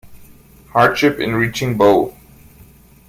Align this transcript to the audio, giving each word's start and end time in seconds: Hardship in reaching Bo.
Hardship 0.71 1.19
in 1.19 1.35
reaching 1.35 1.77
Bo. 1.77 2.17